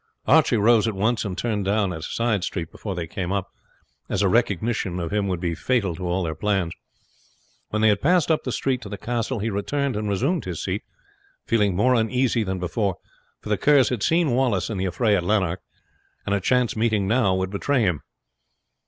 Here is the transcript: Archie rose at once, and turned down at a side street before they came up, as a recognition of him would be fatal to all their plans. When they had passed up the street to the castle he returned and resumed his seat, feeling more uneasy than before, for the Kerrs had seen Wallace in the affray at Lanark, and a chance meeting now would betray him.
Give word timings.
Archie 0.25 0.57
rose 0.57 0.87
at 0.87 0.95
once, 0.95 1.23
and 1.23 1.37
turned 1.37 1.63
down 1.63 1.93
at 1.93 1.99
a 1.99 2.01
side 2.01 2.43
street 2.43 2.71
before 2.71 2.95
they 2.95 3.05
came 3.05 3.31
up, 3.31 3.51
as 4.09 4.23
a 4.23 4.27
recognition 4.27 4.99
of 4.99 5.13
him 5.13 5.27
would 5.27 5.39
be 5.39 5.53
fatal 5.53 5.93
to 5.95 6.07
all 6.07 6.23
their 6.23 6.33
plans. 6.33 6.73
When 7.69 7.83
they 7.83 7.89
had 7.89 8.01
passed 8.01 8.31
up 8.31 8.43
the 8.43 8.51
street 8.51 8.81
to 8.81 8.89
the 8.89 8.97
castle 8.97 9.37
he 9.37 9.51
returned 9.51 9.95
and 9.95 10.09
resumed 10.09 10.45
his 10.45 10.63
seat, 10.63 10.81
feeling 11.45 11.75
more 11.75 11.93
uneasy 11.93 12.41
than 12.43 12.57
before, 12.57 12.97
for 13.41 13.49
the 13.49 13.59
Kerrs 13.59 13.89
had 13.89 14.01
seen 14.01 14.31
Wallace 14.31 14.71
in 14.71 14.77
the 14.79 14.85
affray 14.87 15.15
at 15.15 15.23
Lanark, 15.23 15.61
and 16.25 16.33
a 16.33 16.41
chance 16.41 16.75
meeting 16.75 17.07
now 17.07 17.35
would 17.35 17.51
betray 17.51 17.83
him. 17.83 18.01